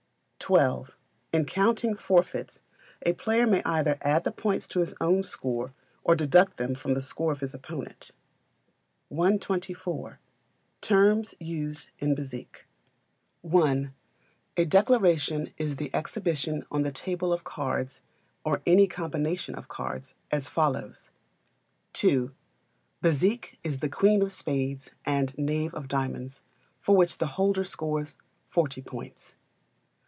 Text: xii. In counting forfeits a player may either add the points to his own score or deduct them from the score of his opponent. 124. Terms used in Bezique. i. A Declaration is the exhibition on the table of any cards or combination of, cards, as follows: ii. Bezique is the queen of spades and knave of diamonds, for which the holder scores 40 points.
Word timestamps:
xii. 0.43 0.87
In 1.31 1.45
counting 1.45 1.95
forfeits 1.95 2.59
a 3.05 3.13
player 3.13 3.47
may 3.47 3.61
either 3.63 3.97
add 4.01 4.25
the 4.25 4.33
points 4.33 4.67
to 4.67 4.79
his 4.81 4.93
own 4.99 5.23
score 5.23 5.73
or 6.03 6.13
deduct 6.13 6.57
them 6.57 6.75
from 6.75 6.93
the 6.93 6.99
score 7.01 7.31
of 7.31 7.39
his 7.39 7.53
opponent. 7.53 8.11
124. 9.07 10.19
Terms 10.81 11.33
used 11.39 11.91
in 11.99 12.15
Bezique. 12.15 12.65
i. 13.57 13.89
A 14.57 14.65
Declaration 14.65 15.53
is 15.57 15.77
the 15.77 15.89
exhibition 15.95 16.65
on 16.69 16.81
the 16.83 16.91
table 16.91 17.31
of 17.31 17.39
any 17.41 17.45
cards 17.45 18.01
or 18.43 18.61
combination 18.89 19.55
of, 19.55 19.69
cards, 19.69 20.15
as 20.31 20.49
follows: 20.49 21.11
ii. 22.03 22.29
Bezique 23.01 23.57
is 23.63 23.77
the 23.79 23.87
queen 23.89 24.21
of 24.21 24.33
spades 24.33 24.91
and 25.05 25.37
knave 25.37 25.73
of 25.75 25.87
diamonds, 25.87 26.41
for 26.77 26.97
which 26.97 27.19
the 27.19 27.27
holder 27.37 27.63
scores 27.63 28.17
40 28.49 28.81
points. 28.81 29.35